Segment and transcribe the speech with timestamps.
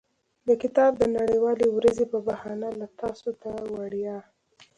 [0.47, 4.17] د کتاب د نړیوالې ورځې په بهانه له تاسو ته د وړیا.